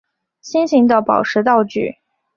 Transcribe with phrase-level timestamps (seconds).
[0.41, 1.99] 心形的宝石道具。